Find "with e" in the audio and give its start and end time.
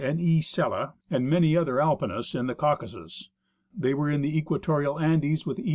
5.45-5.69